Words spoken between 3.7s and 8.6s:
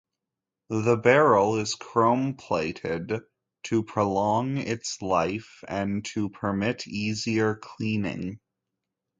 prolong its life and to permit easier cleaning.